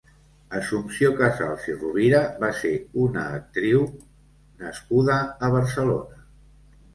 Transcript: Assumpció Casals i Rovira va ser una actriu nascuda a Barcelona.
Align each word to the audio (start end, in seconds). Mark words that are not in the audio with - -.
Assumpció 0.59 1.09
Casals 1.17 1.67
i 1.69 1.75
Rovira 1.75 2.21
va 2.43 2.49
ser 2.61 2.71
una 3.03 3.27
actriu 3.41 3.85
nascuda 4.65 5.19
a 5.49 5.53
Barcelona. 5.59 6.27